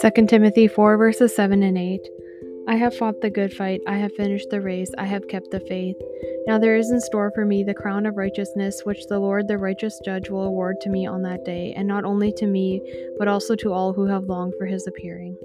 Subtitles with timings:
[0.00, 2.00] 2 Timothy 4 verses 7 and 8.
[2.68, 5.58] I have fought the good fight, I have finished the race, I have kept the
[5.58, 5.96] faith.
[6.46, 9.58] Now there is in store for me the crown of righteousness, which the Lord, the
[9.58, 12.80] righteous judge, will award to me on that day, and not only to me,
[13.18, 15.36] but also to all who have longed for his appearing.